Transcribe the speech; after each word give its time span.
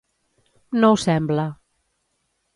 No 0.81 0.89
ho 0.95 0.97
sembla 1.03 1.47